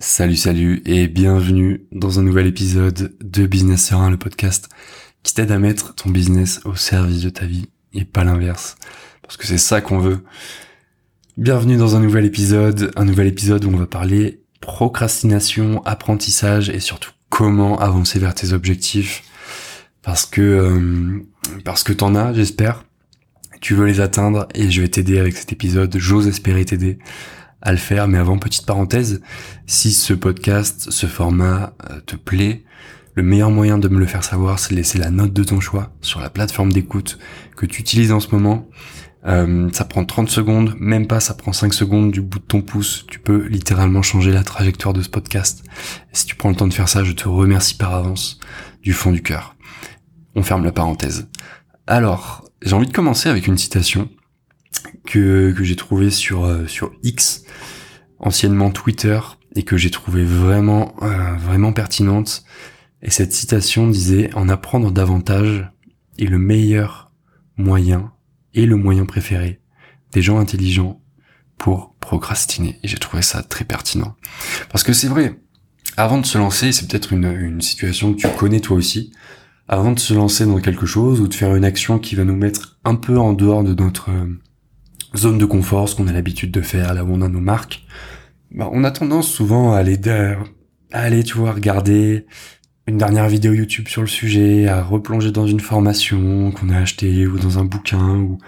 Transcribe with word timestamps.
Salut, 0.00 0.34
salut 0.34 0.82
et 0.86 1.06
bienvenue 1.06 1.86
dans 1.92 2.18
un 2.18 2.24
nouvel 2.24 2.48
épisode 2.48 3.16
de 3.22 3.46
Business 3.46 3.86
Serein, 3.86 4.10
le 4.10 4.16
podcast 4.16 4.68
qui 5.22 5.34
t'aide 5.34 5.52
à 5.52 5.60
mettre 5.60 5.94
ton 5.94 6.10
business 6.10 6.60
au 6.64 6.74
service 6.74 7.22
de 7.22 7.30
ta 7.30 7.46
vie 7.46 7.68
et 7.92 8.04
pas 8.04 8.24
l'inverse. 8.24 8.74
Parce 9.22 9.36
que 9.36 9.46
c'est 9.46 9.56
ça 9.56 9.80
qu'on 9.80 10.00
veut. 10.00 10.24
Bienvenue 11.36 11.76
dans 11.76 11.94
un 11.94 12.00
nouvel 12.00 12.24
épisode, 12.24 12.90
un 12.96 13.04
nouvel 13.04 13.28
épisode 13.28 13.64
où 13.64 13.68
on 13.68 13.76
va 13.76 13.86
parler 13.86 14.42
procrastination, 14.60 15.80
apprentissage 15.84 16.70
et 16.70 16.80
surtout 16.80 17.12
comment 17.28 17.78
avancer 17.78 18.18
vers 18.18 18.34
tes 18.34 18.52
objectifs. 18.52 19.22
Parce 20.02 20.26
que, 20.26 20.40
euh, 20.40 21.24
parce 21.64 21.84
que 21.84 21.92
t'en 21.92 22.16
as, 22.16 22.32
j'espère. 22.32 22.84
Tu 23.60 23.76
veux 23.76 23.86
les 23.86 24.00
atteindre 24.00 24.48
et 24.54 24.72
je 24.72 24.80
vais 24.80 24.88
t'aider 24.88 25.20
avec 25.20 25.36
cet 25.36 25.52
épisode. 25.52 25.96
J'ose 25.96 26.26
espérer 26.26 26.64
t'aider 26.64 26.98
à 27.64 27.72
le 27.72 27.78
faire. 27.78 28.06
Mais 28.06 28.18
avant, 28.18 28.38
petite 28.38 28.66
parenthèse, 28.66 29.20
si 29.66 29.92
ce 29.92 30.14
podcast, 30.14 30.90
ce 30.90 31.06
format 31.06 31.74
euh, 31.90 32.00
te 32.06 32.16
plaît, 32.16 32.64
le 33.14 33.22
meilleur 33.22 33.50
moyen 33.50 33.78
de 33.78 33.88
me 33.88 33.98
le 33.98 34.06
faire 34.06 34.24
savoir, 34.24 34.58
c'est 34.58 34.70
de 34.70 34.76
laisser 34.76 34.98
la 34.98 35.10
note 35.10 35.32
de 35.32 35.44
ton 35.44 35.60
choix 35.60 35.92
sur 36.00 36.20
la 36.20 36.30
plateforme 36.30 36.72
d'écoute 36.72 37.18
que 37.56 37.66
tu 37.66 37.80
utilises 37.80 38.12
en 38.12 38.20
ce 38.20 38.28
moment. 38.34 38.68
Euh, 39.26 39.70
ça 39.72 39.84
prend 39.84 40.04
30 40.04 40.28
secondes, 40.28 40.74
même 40.78 41.06
pas, 41.06 41.20
ça 41.20 41.32
prend 41.34 41.52
5 41.52 41.72
secondes 41.72 42.10
du 42.10 42.20
bout 42.20 42.40
de 42.40 42.44
ton 42.44 42.60
pouce. 42.60 43.06
Tu 43.08 43.18
peux 43.18 43.46
littéralement 43.46 44.02
changer 44.02 44.32
la 44.32 44.42
trajectoire 44.42 44.92
de 44.92 45.00
ce 45.00 45.08
podcast. 45.08 45.64
Si 46.12 46.26
tu 46.26 46.34
prends 46.34 46.50
le 46.50 46.56
temps 46.56 46.68
de 46.68 46.74
faire 46.74 46.88
ça, 46.88 47.04
je 47.04 47.12
te 47.12 47.28
remercie 47.28 47.76
par 47.76 47.94
avance 47.94 48.38
du 48.82 48.92
fond 48.92 49.12
du 49.12 49.22
cœur. 49.22 49.56
On 50.34 50.42
ferme 50.42 50.64
la 50.64 50.72
parenthèse. 50.72 51.28
Alors, 51.86 52.44
j'ai 52.62 52.74
envie 52.74 52.86
de 52.86 52.92
commencer 52.92 53.28
avec 53.28 53.46
une 53.46 53.58
citation 53.58 54.10
que, 55.04 55.52
que 55.52 55.64
j'ai 55.64 55.76
trouvée 55.76 56.10
sur, 56.10 56.44
euh, 56.44 56.66
sur 56.66 56.92
X, 57.02 57.44
anciennement 58.18 58.70
Twitter, 58.70 59.18
et 59.54 59.62
que 59.62 59.76
j'ai 59.76 59.90
trouvé 59.90 60.24
vraiment, 60.24 60.94
euh, 61.02 61.36
vraiment 61.36 61.72
pertinente. 61.72 62.44
Et 63.02 63.10
cette 63.10 63.32
citation 63.32 63.88
disait, 63.88 64.32
en 64.34 64.48
apprendre 64.48 64.90
davantage 64.90 65.70
est 66.18 66.26
le 66.26 66.38
meilleur 66.38 67.12
moyen 67.56 68.12
et 68.54 68.66
le 68.66 68.76
moyen 68.76 69.04
préféré 69.04 69.60
des 70.12 70.22
gens 70.22 70.38
intelligents 70.38 71.00
pour 71.58 71.94
procrastiner. 72.00 72.78
Et 72.82 72.88
j'ai 72.88 72.98
trouvé 72.98 73.22
ça 73.22 73.42
très 73.42 73.64
pertinent. 73.64 74.16
Parce 74.70 74.82
que 74.82 74.92
c'est 74.92 75.08
vrai, 75.08 75.40
avant 75.96 76.18
de 76.18 76.26
se 76.26 76.38
lancer, 76.38 76.72
c'est 76.72 76.88
peut-être 76.88 77.12
une, 77.12 77.26
une 77.26 77.60
situation 77.60 78.14
que 78.14 78.20
tu 78.20 78.28
connais 78.36 78.60
toi 78.60 78.76
aussi, 78.76 79.12
avant 79.68 79.92
de 79.92 79.98
se 79.98 80.14
lancer 80.14 80.46
dans 80.46 80.60
quelque 80.60 80.86
chose 80.86 81.20
ou 81.20 81.28
de 81.28 81.34
faire 81.34 81.54
une 81.54 81.64
action 81.64 81.98
qui 81.98 82.14
va 82.14 82.24
nous 82.24 82.36
mettre 82.36 82.78
un 82.84 82.96
peu 82.96 83.18
en 83.18 83.32
dehors 83.32 83.64
de 83.64 83.74
notre 83.74 84.10
euh, 84.10 84.40
zone 85.16 85.38
de 85.38 85.44
confort, 85.44 85.88
ce 85.88 85.94
qu'on 85.96 86.06
a 86.06 86.12
l'habitude 86.12 86.50
de 86.50 86.60
faire, 86.60 86.94
là 86.94 87.04
où 87.04 87.12
on 87.12 87.22
a 87.22 87.28
nos 87.28 87.40
marques, 87.40 87.84
bah, 88.50 88.68
on 88.72 88.84
a 88.84 88.90
tendance 88.90 89.28
souvent 89.28 89.72
à 89.72 89.78
aller, 89.78 89.98
à 90.92 91.00
aller, 91.00 91.24
tu 91.24 91.36
vois, 91.36 91.52
regarder 91.52 92.26
une 92.86 92.98
dernière 92.98 93.28
vidéo 93.28 93.52
YouTube 93.52 93.88
sur 93.88 94.02
le 94.02 94.06
sujet, 94.08 94.68
à 94.68 94.82
replonger 94.82 95.30
dans 95.30 95.46
une 95.46 95.60
formation 95.60 96.52
qu'on 96.52 96.68
a 96.68 96.78
achetée 96.78 97.26
ou 97.26 97.38
dans 97.38 97.58
un 97.58 97.64
bouquin 97.64 98.16
ou 98.16 98.38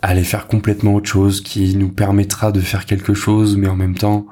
à 0.00 0.08
aller 0.08 0.24
faire 0.24 0.46
complètement 0.46 0.94
autre 0.94 1.08
chose 1.08 1.40
qui 1.40 1.76
nous 1.76 1.90
permettra 1.90 2.52
de 2.52 2.60
faire 2.60 2.86
quelque 2.86 3.14
chose, 3.14 3.56
mais 3.56 3.68
en 3.68 3.76
même 3.76 3.96
temps, 3.96 4.26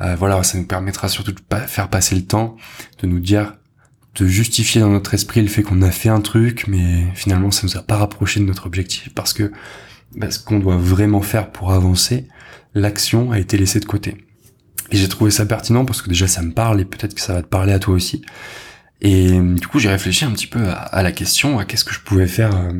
euh, 0.00 0.16
voilà, 0.16 0.42
ça 0.42 0.56
nous 0.56 0.66
permettra 0.66 1.08
surtout 1.08 1.32
de 1.32 1.40
faire 1.66 1.88
passer 1.88 2.14
le 2.14 2.22
temps, 2.22 2.56
de 3.02 3.06
nous 3.06 3.20
dire 3.20 3.54
de 4.16 4.26
justifier 4.26 4.80
dans 4.80 4.90
notre 4.90 5.14
esprit 5.14 5.40
le 5.40 5.48
fait 5.48 5.62
qu'on 5.62 5.82
a 5.82 5.90
fait 5.90 6.08
un 6.08 6.20
truc, 6.20 6.64
mais 6.66 7.06
finalement 7.14 7.50
ça 7.50 7.66
nous 7.66 7.76
a 7.76 7.82
pas 7.82 7.96
rapproché 7.96 8.40
de 8.40 8.44
notre 8.44 8.66
objectif 8.66 9.10
parce 9.14 9.32
que 9.32 9.52
bah, 10.16 10.30
ce 10.30 10.38
qu'on 10.40 10.58
doit 10.58 10.76
vraiment 10.76 11.22
faire 11.22 11.50
pour 11.52 11.72
avancer, 11.72 12.26
l'action 12.74 13.30
a 13.30 13.38
été 13.38 13.56
laissée 13.56 13.80
de 13.80 13.84
côté. 13.84 14.16
Et 14.90 14.96
j'ai 14.96 15.08
trouvé 15.08 15.30
ça 15.30 15.46
pertinent 15.46 15.84
parce 15.84 16.02
que 16.02 16.08
déjà 16.08 16.26
ça 16.26 16.42
me 16.42 16.52
parle 16.52 16.80
et 16.80 16.84
peut-être 16.84 17.14
que 17.14 17.20
ça 17.20 17.34
va 17.34 17.42
te 17.42 17.46
parler 17.48 17.72
à 17.72 17.78
toi 17.78 17.94
aussi. 17.94 18.22
Et 19.00 19.38
du 19.38 19.66
coup 19.68 19.78
j'ai 19.78 19.88
réfléchi 19.88 20.24
un 20.24 20.32
petit 20.32 20.48
peu 20.48 20.60
à, 20.68 21.02
la 21.02 21.12
question, 21.12 21.58
à 21.58 21.64
qu'est-ce 21.64 21.84
que 21.84 21.94
je 21.94 22.00
pouvais 22.00 22.26
faire 22.26 22.54
euh, 22.56 22.72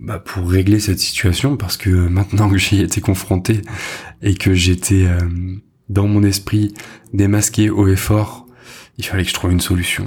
bah, 0.00 0.18
pour 0.18 0.50
régler 0.50 0.80
cette 0.80 0.98
situation 0.98 1.56
parce 1.56 1.76
que 1.76 1.90
maintenant 1.90 2.50
que 2.50 2.58
j'y 2.58 2.80
été 2.80 3.00
confronté 3.00 3.62
et 4.20 4.34
que 4.34 4.52
j'étais 4.52 5.06
euh, 5.06 5.20
dans 5.88 6.08
mon 6.08 6.24
esprit 6.24 6.74
démasqué 7.12 7.70
haut 7.70 7.88
et 7.88 7.96
fort 7.96 8.41
il 8.98 9.04
fallait 9.04 9.22
que 9.22 9.28
je 9.28 9.34
trouve 9.34 9.52
une 9.52 9.60
solution. 9.60 10.04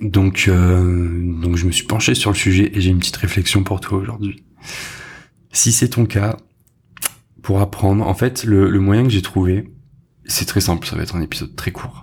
Donc, 0.00 0.46
euh, 0.48 1.40
donc 1.40 1.56
je 1.56 1.66
me 1.66 1.72
suis 1.72 1.86
penché 1.86 2.14
sur 2.14 2.30
le 2.30 2.36
sujet 2.36 2.70
et 2.74 2.80
j'ai 2.80 2.90
une 2.90 2.98
petite 2.98 3.16
réflexion 3.16 3.62
pour 3.62 3.80
toi 3.80 3.98
aujourd'hui. 3.98 4.44
Si 5.52 5.72
c'est 5.72 5.88
ton 5.88 6.06
cas, 6.06 6.36
pour 7.42 7.60
apprendre, 7.60 8.06
en 8.06 8.14
fait, 8.14 8.44
le, 8.44 8.68
le 8.68 8.80
moyen 8.80 9.04
que 9.04 9.10
j'ai 9.10 9.22
trouvé, 9.22 9.70
c'est 10.24 10.46
très 10.46 10.60
simple, 10.60 10.86
ça 10.86 10.96
va 10.96 11.02
être 11.02 11.14
un 11.14 11.22
épisode 11.22 11.54
très 11.54 11.70
court. 11.70 12.02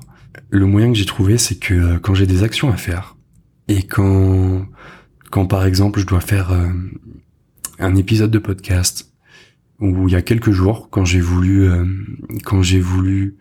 Le 0.49 0.65
moyen 0.65 0.91
que 0.91 0.97
j'ai 0.97 1.05
trouvé, 1.05 1.37
c'est 1.37 1.59
que 1.59 1.73
euh, 1.73 1.99
quand 1.99 2.15
j'ai 2.15 2.25
des 2.25 2.43
actions 2.43 2.71
à 2.71 2.77
faire 2.77 3.17
et 3.67 3.83
quand, 3.83 4.65
quand 5.31 5.45
par 5.45 5.65
exemple 5.65 5.99
je 5.99 6.05
dois 6.05 6.19
faire 6.19 6.51
euh, 6.51 6.69
un 7.79 7.95
épisode 7.95 8.31
de 8.31 8.39
podcast 8.39 9.11
où 9.79 10.07
il 10.07 10.13
y 10.13 10.15
a 10.15 10.21
quelques 10.21 10.51
jours, 10.51 10.89
quand 10.89 11.03
j'ai 11.03 11.19
voulu, 11.19 11.69
quand 12.45 12.61
j'ai 12.61 12.79
voulu 12.79 13.37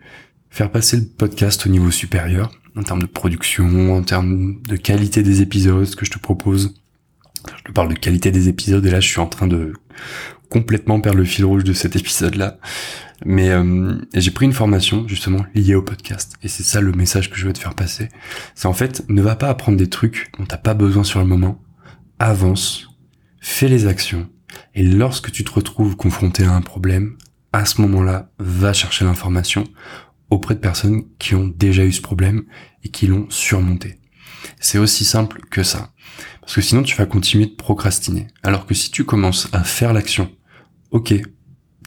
faire 0.53 0.69
passer 0.69 0.97
le 0.97 1.05
podcast 1.05 1.65
au 1.65 1.69
niveau 1.69 1.89
supérieur, 1.89 2.51
en 2.77 2.83
termes 2.83 3.01
de 3.01 3.07
production, 3.07 3.95
en 3.95 4.03
termes 4.03 4.61
de 4.61 4.75
qualité 4.75 5.23
des 5.23 5.41
épisodes, 5.41 5.83
ce 5.83 5.95
que 5.95 6.05
je 6.05 6.11
te 6.11 6.19
propose. 6.19 6.75
Je 7.57 7.63
te 7.63 7.71
parle 7.71 7.89
de 7.89 7.95
qualité 7.95 8.29
des 8.29 8.49
épisodes 8.49 8.85
et 8.85 8.91
là 8.91 8.99
je 8.99 9.07
suis 9.07 9.19
en 9.19 9.25
train 9.25 9.47
de 9.47 9.73
complètement 10.49 11.01
perdre 11.01 11.17
le 11.17 11.25
fil 11.25 11.43
rouge 11.43 11.63
de 11.63 11.73
cet 11.73 11.95
épisode-là. 11.95 12.59
Mais 13.25 13.49
euh, 13.49 13.95
j'ai 14.13 14.29
pris 14.29 14.45
une 14.45 14.53
formation 14.53 15.07
justement 15.07 15.43
liée 15.55 15.73
au 15.73 15.81
podcast 15.81 16.35
et 16.43 16.47
c'est 16.47 16.61
ça 16.61 16.81
le 16.81 16.91
message 16.91 17.31
que 17.31 17.35
je 17.35 17.47
veux 17.47 17.53
te 17.53 17.59
faire 17.59 17.73
passer. 17.73 18.09
C'est 18.53 18.67
en 18.67 18.73
fait 18.73 19.03
ne 19.09 19.23
va 19.23 19.35
pas 19.35 19.49
apprendre 19.49 19.79
des 19.79 19.89
trucs 19.89 20.31
dont 20.37 20.45
t'as 20.45 20.57
pas 20.57 20.75
besoin 20.75 21.03
sur 21.03 21.19
le 21.19 21.25
moment. 21.25 21.59
Avance, 22.19 22.89
fais 23.41 23.69
les 23.69 23.87
actions 23.87 24.29
et 24.75 24.83
lorsque 24.83 25.31
tu 25.31 25.43
te 25.43 25.51
retrouves 25.51 25.95
confronté 25.95 26.43
à 26.43 26.53
un 26.53 26.61
problème, 26.61 27.17
à 27.53 27.65
ce 27.65 27.81
moment-là, 27.81 28.29
va 28.37 28.71
chercher 28.71 29.03
l'information 29.03 29.63
auprès 30.33 30.55
de 30.55 30.59
personnes 30.59 31.03
qui 31.19 31.35
ont 31.35 31.47
déjà 31.47 31.85
eu 31.85 31.91
ce 31.91 32.01
problème 32.01 32.43
et 32.83 32.89
qui 32.89 33.07
l'ont 33.07 33.29
surmonté. 33.29 33.99
C'est 34.59 34.77
aussi 34.77 35.05
simple 35.05 35.41
que 35.49 35.63
ça. 35.63 35.93
Parce 36.41 36.55
que 36.55 36.61
sinon 36.61 36.83
tu 36.83 36.95
vas 36.95 37.05
continuer 37.05 37.45
de 37.45 37.55
procrastiner. 37.55 38.27
Alors 38.43 38.65
que 38.65 38.73
si 38.73 38.91
tu 38.91 39.05
commences 39.05 39.47
à 39.53 39.63
faire 39.63 39.93
l'action, 39.93 40.29
ok, 40.91 41.13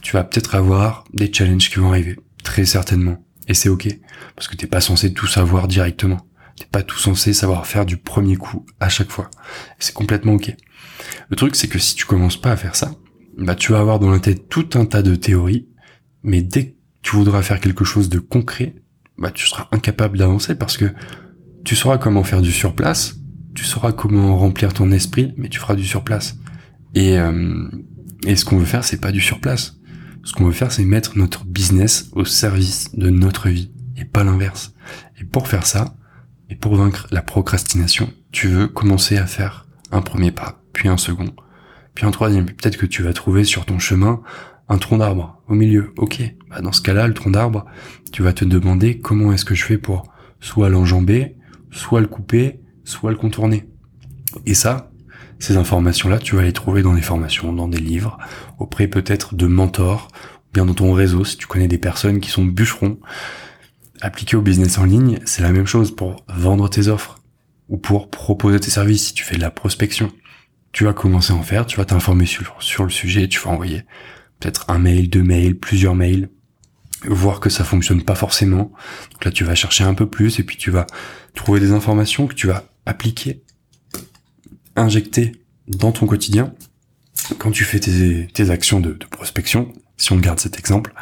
tu 0.01 0.13
vas 0.13 0.23
peut-être 0.23 0.55
avoir 0.55 1.03
des 1.13 1.31
challenges 1.31 1.69
qui 1.69 1.79
vont 1.79 1.89
arriver. 1.89 2.17
Très 2.43 2.65
certainement. 2.65 3.23
Et 3.47 3.53
c'est 3.53 3.69
ok. 3.69 3.87
Parce 4.35 4.47
que 4.47 4.55
t'es 4.55 4.67
pas 4.67 4.81
censé 4.81 5.13
tout 5.13 5.27
savoir 5.27 5.67
directement. 5.67 6.17
T'es 6.57 6.65
pas 6.65 6.83
tout 6.83 6.97
censé 6.97 7.33
savoir 7.33 7.67
faire 7.67 7.85
du 7.85 7.97
premier 7.97 8.35
coup 8.35 8.65
à 8.79 8.89
chaque 8.89 9.11
fois. 9.11 9.29
C'est 9.79 9.93
complètement 9.93 10.33
ok. 10.33 10.55
Le 11.29 11.35
truc 11.35 11.55
c'est 11.55 11.67
que 11.67 11.79
si 11.79 11.95
tu 11.95 12.05
commences 12.05 12.39
pas 12.39 12.51
à 12.51 12.57
faire 12.57 12.75
ça, 12.75 12.91
bah 13.37 13.55
tu 13.55 13.71
vas 13.71 13.79
avoir 13.79 13.99
dans 13.99 14.09
la 14.09 14.19
tête 14.19 14.49
tout 14.49 14.69
un 14.73 14.85
tas 14.85 15.03
de 15.03 15.15
théories, 15.15 15.67
mais 16.23 16.41
dès 16.41 16.71
que 16.71 16.76
tu 17.07 17.15
voudras 17.15 17.41
faire 17.41 17.61
quelque 17.61 17.85
chose 17.85 18.09
de 18.09 18.19
concret, 18.19 18.75
bah 19.17 19.31
tu 19.31 19.47
seras 19.47 19.69
incapable 19.71 20.17
d'avancer 20.17 20.55
parce 20.55 20.75
que 20.75 20.93
tu 21.63 21.73
sauras 21.73 21.97
comment 21.97 22.21
faire 22.25 22.41
du 22.41 22.51
surplace, 22.51 23.15
tu 23.55 23.63
sauras 23.63 23.93
comment 23.93 24.37
remplir 24.37 24.73
ton 24.73 24.91
esprit, 24.91 25.33
mais 25.37 25.47
tu 25.47 25.57
feras 25.57 25.75
du 25.75 25.85
surplace. 25.85 26.37
Et, 26.95 27.17
euh, 27.17 27.69
et 28.25 28.35
ce 28.35 28.43
qu'on 28.43 28.57
veut 28.57 28.65
faire, 28.65 28.83
c'est 28.83 28.99
pas 28.99 29.13
du 29.13 29.21
surplace. 29.21 29.77
Ce 30.25 30.33
qu'on 30.33 30.47
veut 30.47 30.51
faire, 30.51 30.73
c'est 30.73 30.83
mettre 30.83 31.17
notre 31.17 31.45
business 31.45 32.09
au 32.11 32.25
service 32.25 32.93
de 32.93 33.09
notre 33.09 33.47
vie 33.47 33.71
et 33.95 34.03
pas 34.03 34.25
l'inverse. 34.25 34.73
Et 35.17 35.23
pour 35.23 35.47
faire 35.47 35.65
ça, 35.65 35.95
et 36.49 36.55
pour 36.55 36.75
vaincre 36.75 37.07
la 37.11 37.21
procrastination, 37.21 38.11
tu 38.33 38.49
veux 38.49 38.67
commencer 38.67 39.17
à 39.17 39.27
faire 39.27 39.65
un 39.93 40.01
premier 40.01 40.31
pas, 40.31 40.61
puis 40.73 40.89
un 40.89 40.97
second, 40.97 41.33
puis 41.93 42.05
un 42.05 42.11
troisième. 42.11 42.47
Peut-être 42.47 42.77
que 42.77 42.85
tu 42.85 43.01
vas 43.01 43.13
trouver 43.13 43.45
sur 43.45 43.63
ton 43.63 43.79
chemin 43.79 44.21
un 44.69 44.77
tronc 44.77 44.97
d'arbre 44.97 45.41
au 45.47 45.53
milieu. 45.55 45.93
Ok, 45.97 46.21
bah 46.49 46.61
dans 46.61 46.71
ce 46.71 46.81
cas-là, 46.81 47.07
le 47.07 47.13
tronc 47.13 47.31
d'arbre, 47.31 47.65
tu 48.11 48.21
vas 48.21 48.33
te 48.33 48.45
demander 48.45 48.99
comment 48.99 49.31
est-ce 49.31 49.45
que 49.45 49.55
je 49.55 49.63
fais 49.63 49.77
pour 49.77 50.11
soit 50.39 50.69
l'enjamber, 50.69 51.35
soit 51.71 52.01
le 52.01 52.07
couper, 52.07 52.59
soit 52.83 53.11
le 53.11 53.17
contourner. 53.17 53.65
Et 54.45 54.53
ça, 54.53 54.91
ces 55.39 55.57
informations-là, 55.57 56.19
tu 56.19 56.35
vas 56.35 56.43
les 56.43 56.53
trouver 56.53 56.81
dans 56.81 56.93
des 56.93 57.01
formations, 57.01 57.53
dans 57.53 57.67
des 57.67 57.79
livres, 57.79 58.17
auprès 58.59 58.87
peut-être 58.87 59.35
de 59.35 59.47
mentors, 59.47 60.09
ou 60.13 60.53
bien 60.53 60.65
dans 60.65 60.73
ton 60.73 60.93
réseau, 60.93 61.23
si 61.23 61.37
tu 61.37 61.47
connais 61.47 61.67
des 61.67 61.77
personnes 61.77 62.19
qui 62.19 62.29
sont 62.29 62.45
bûcherons. 62.45 62.99
Appliqué 64.01 64.35
au 64.35 64.41
business 64.41 64.77
en 64.77 64.85
ligne, 64.85 65.19
c'est 65.25 65.41
la 65.41 65.51
même 65.51 65.65
chose 65.65 65.95
pour 65.95 66.23
vendre 66.27 66.69
tes 66.69 66.87
offres, 66.87 67.19
ou 67.69 67.77
pour 67.77 68.09
proposer 68.09 68.59
tes 68.59 68.69
services 68.69 69.07
si 69.07 69.13
tu 69.13 69.23
fais 69.23 69.35
de 69.35 69.41
la 69.41 69.51
prospection. 69.51 70.11
Tu 70.71 70.83
vas 70.83 70.93
commencer 70.93 71.33
à 71.33 71.35
en 71.35 71.43
faire, 71.43 71.65
tu 71.65 71.77
vas 71.77 71.85
t'informer 71.85 72.25
sur, 72.25 72.55
sur 72.59 72.83
le 72.83 72.89
sujet, 72.89 73.27
tu 73.27 73.39
vas 73.39 73.51
envoyer 73.51 73.83
peut-être 74.39 74.69
un 74.69 74.79
mail, 74.79 75.09
deux 75.09 75.23
mails, 75.23 75.57
plusieurs 75.57 75.95
mails, 75.95 76.29
voir 77.05 77.39
que 77.39 77.49
ça 77.49 77.63
fonctionne 77.63 78.03
pas 78.03 78.15
forcément. 78.15 78.71
Donc 79.11 79.25
là, 79.25 79.31
tu 79.31 79.43
vas 79.43 79.55
chercher 79.55 79.83
un 79.83 79.93
peu 79.93 80.09
plus 80.09 80.39
et 80.39 80.43
puis 80.43 80.57
tu 80.57 80.71
vas 80.71 80.87
trouver 81.35 81.59
des 81.59 81.71
informations 81.71 82.27
que 82.27 82.33
tu 82.33 82.47
vas 82.47 82.65
appliquer, 82.85 83.43
injecter 84.75 85.33
dans 85.67 85.91
ton 85.91 86.05
quotidien 86.05 86.53
quand 87.39 87.51
tu 87.51 87.63
fais 87.63 87.79
tes, 87.79 88.49
actions 88.49 88.79
de, 88.79 88.93
de 88.93 89.05
prospection, 89.05 89.73
si 89.97 90.13
on 90.13 90.17
garde 90.17 90.39
cet 90.39 90.59
exemple, 90.59 90.93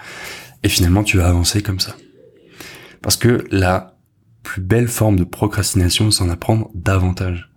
et 0.64 0.70
finalement 0.70 1.04
tu 1.04 1.18
vas 1.18 1.28
avancer 1.28 1.62
comme 1.62 1.80
ça. 1.80 1.96
Parce 3.02 3.18
que 3.18 3.46
la 3.52 3.98
plus 4.42 4.62
belle 4.62 4.88
forme 4.88 5.18
de 5.18 5.24
procrastination, 5.24 6.10
c'est 6.12 6.24
en 6.24 6.30
apprendre 6.30 6.70
davantage. 6.74 7.52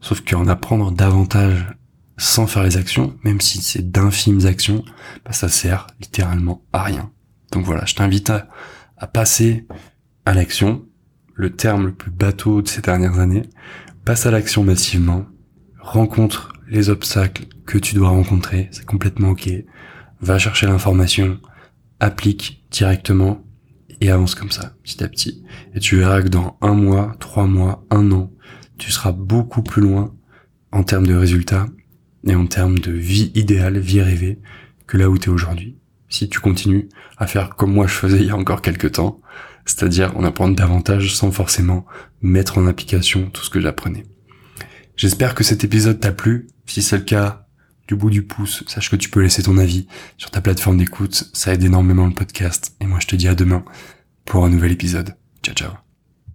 Sauf 0.00 0.20
qu'en 0.20 0.46
apprendre 0.48 0.92
davantage 0.92 1.74
sans 2.22 2.46
faire 2.46 2.62
les 2.62 2.76
actions, 2.76 3.16
même 3.24 3.40
si 3.40 3.60
c'est 3.60 3.90
d'infimes 3.90 4.46
actions, 4.46 4.84
bah 5.24 5.32
ça 5.32 5.48
sert 5.48 5.88
littéralement 6.00 6.62
à 6.72 6.84
rien. 6.84 7.10
Donc 7.50 7.64
voilà, 7.64 7.84
je 7.84 7.94
t'invite 7.94 8.30
à, 8.30 8.48
à 8.96 9.08
passer 9.08 9.66
à 10.24 10.32
l'action, 10.32 10.86
le 11.34 11.50
terme 11.50 11.86
le 11.86 11.92
plus 11.92 12.12
bateau 12.12 12.62
de 12.62 12.68
ces 12.68 12.80
dernières 12.80 13.18
années, 13.18 13.42
passe 14.04 14.24
à 14.24 14.30
l'action 14.30 14.62
massivement, 14.62 15.26
rencontre 15.80 16.52
les 16.68 16.90
obstacles 16.90 17.46
que 17.66 17.76
tu 17.76 17.96
dois 17.96 18.10
rencontrer, 18.10 18.68
c'est 18.70 18.86
complètement 18.86 19.30
ok, 19.30 19.50
va 20.20 20.38
chercher 20.38 20.66
l'information, 20.66 21.40
applique 21.98 22.64
directement 22.70 23.44
et 24.00 24.10
avance 24.10 24.36
comme 24.36 24.52
ça, 24.52 24.74
petit 24.84 25.02
à 25.02 25.08
petit. 25.08 25.42
Et 25.74 25.80
tu 25.80 25.96
verras 25.96 26.22
que 26.22 26.28
dans 26.28 26.56
un 26.60 26.74
mois, 26.74 27.16
trois 27.18 27.48
mois, 27.48 27.84
un 27.90 28.12
an, 28.12 28.30
tu 28.78 28.92
seras 28.92 29.10
beaucoup 29.10 29.62
plus 29.62 29.82
loin 29.82 30.14
en 30.70 30.84
termes 30.84 31.06
de 31.06 31.14
résultats 31.14 31.66
et 32.26 32.34
en 32.34 32.46
termes 32.46 32.78
de 32.78 32.92
vie 32.92 33.32
idéale, 33.34 33.78
vie 33.78 34.02
rêvée, 34.02 34.38
que 34.86 34.96
là 34.96 35.08
où 35.08 35.18
tu 35.18 35.30
es 35.30 35.32
aujourd'hui. 35.32 35.76
Si 36.08 36.28
tu 36.28 36.40
continues 36.40 36.88
à 37.16 37.26
faire 37.26 37.56
comme 37.56 37.72
moi 37.72 37.86
je 37.86 37.94
faisais 37.94 38.18
il 38.18 38.26
y 38.26 38.30
a 38.30 38.36
encore 38.36 38.62
quelques 38.62 38.92
temps, 38.92 39.20
c'est-à-dire 39.64 40.16
en 40.16 40.24
apprendre 40.24 40.56
davantage 40.56 41.14
sans 41.14 41.30
forcément 41.32 41.86
mettre 42.20 42.58
en 42.58 42.66
application 42.66 43.30
tout 43.30 43.42
ce 43.42 43.50
que 43.50 43.60
j'apprenais. 43.60 44.04
J'espère 44.96 45.34
que 45.34 45.44
cet 45.44 45.64
épisode 45.64 46.00
t'a 46.00 46.12
plu. 46.12 46.48
Si 46.66 46.82
c'est 46.82 46.98
le 46.98 47.04
cas, 47.04 47.46
du 47.88 47.96
bout 47.96 48.10
du 48.10 48.22
pouce, 48.22 48.64
sache 48.66 48.90
que 48.90 48.96
tu 48.96 49.10
peux 49.10 49.20
laisser 49.20 49.42
ton 49.42 49.58
avis 49.58 49.86
sur 50.16 50.30
ta 50.30 50.40
plateforme 50.40 50.78
d'écoute. 50.78 51.30
Ça 51.32 51.52
aide 51.52 51.64
énormément 51.64 52.06
le 52.06 52.14
podcast. 52.14 52.74
Et 52.80 52.86
moi, 52.86 52.98
je 53.00 53.06
te 53.06 53.16
dis 53.16 53.28
à 53.28 53.34
demain 53.34 53.64
pour 54.24 54.44
un 54.44 54.50
nouvel 54.50 54.72
épisode. 54.72 55.16
Ciao, 55.42 55.54
ciao. 55.54 55.81